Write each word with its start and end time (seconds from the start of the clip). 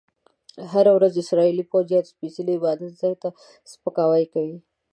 هره 0.71 0.91
ورځ 0.97 1.13
اسرایلي 1.23 1.63
پوځیان 1.71 2.03
سپیڅلي 2.11 2.53
عبادت 2.59 2.91
ځای 3.01 3.13
ته 3.21 3.29
سپکاوی 3.71 4.25
کوي. 4.33 4.57